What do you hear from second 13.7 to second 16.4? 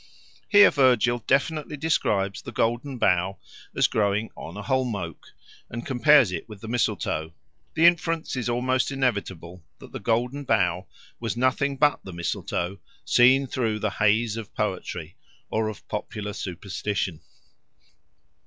the haze of poetry or of popular